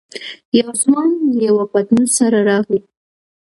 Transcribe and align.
يو 0.59 0.69
ځوان 0.81 1.09
له 1.33 1.41
يوه 1.47 1.65
پتنوس 1.71 2.09
سره 2.19 2.39
راغی. 2.49 2.79